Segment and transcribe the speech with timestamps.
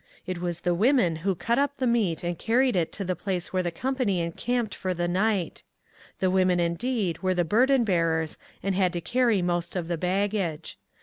[0.25, 3.53] It was the women who cut up the meat and carried it to the place
[3.53, 5.61] where the company encamped for the night.
[6.19, 10.79] The women, indeed, were the burden bearers and had to carry most of the baggage.